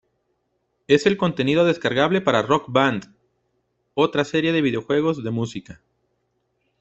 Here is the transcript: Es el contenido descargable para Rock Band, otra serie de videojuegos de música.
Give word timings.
Es 0.87 1.05
el 1.05 1.15
contenido 1.15 1.63
descargable 1.63 2.21
para 2.21 2.41
Rock 2.41 2.65
Band, 2.69 3.15
otra 3.93 4.25
serie 4.25 4.51
de 4.51 4.63
videojuegos 4.63 5.23
de 5.23 5.29
música. 5.29 5.81